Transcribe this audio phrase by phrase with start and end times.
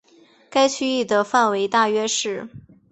[0.49, 2.49] 该区域的范围大约是。